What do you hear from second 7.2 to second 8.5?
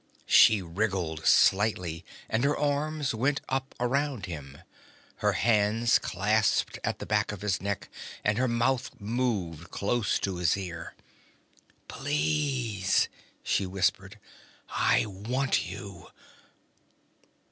of his neck and her